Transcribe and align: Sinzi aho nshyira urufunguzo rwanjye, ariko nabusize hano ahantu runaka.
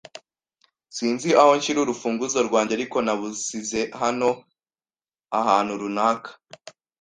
Sinzi 0.95 1.29
aho 1.41 1.51
nshyira 1.57 1.79
urufunguzo 1.81 2.37
rwanjye, 2.47 2.73
ariko 2.75 2.97
nabusize 3.05 3.81
hano 4.01 4.29
ahantu 5.39 5.73
runaka. 5.81 6.29